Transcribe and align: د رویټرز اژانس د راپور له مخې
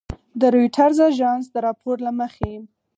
د 0.39 0.41
رویټرز 0.53 0.97
اژانس 1.09 1.45
د 1.53 1.55
راپور 1.65 1.97
له 2.05 2.11
مخې 2.19 2.53